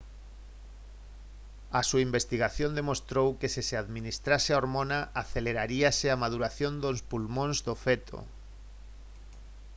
a 1.79 1.81
súa 1.89 2.05
investigación 2.09 2.71
demostrou 2.79 3.27
que 3.39 3.49
se 3.53 3.61
se 3.69 3.75
administrase 3.83 4.49
a 4.51 4.59
hormona 4.61 4.99
aceleraríase 5.21 6.07
a 6.09 6.19
maduración 6.23 6.73
dos 6.83 6.97
pulmóns 7.09 7.57
do 7.67 7.73
feto 7.83 8.17